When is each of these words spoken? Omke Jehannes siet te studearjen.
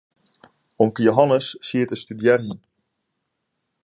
Omke 0.83 1.01
Jehannes 1.07 1.47
siet 1.67 1.89
te 1.89 1.95
studearjen. 2.01 2.59